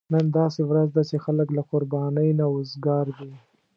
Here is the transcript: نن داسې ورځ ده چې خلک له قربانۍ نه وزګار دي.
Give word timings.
نن 0.13 0.25
داسې 0.37 0.61
ورځ 0.69 0.89
ده 0.95 1.03
چې 1.09 1.17
خلک 1.25 1.47
له 1.57 1.63
قربانۍ 1.69 2.29
نه 2.39 2.45
وزګار 2.53 3.05
دي. 3.19 3.31